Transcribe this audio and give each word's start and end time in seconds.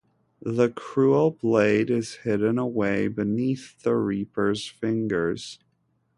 The 0.41 0.69
cruel 0.69 1.29
blade 1.29 1.91
is 1.91 2.15
hidden 2.23 2.57
away 2.57 3.07
beneath 3.07 3.83
the 3.83 3.93
reaper's 3.95 4.67
fingers. 4.67 5.59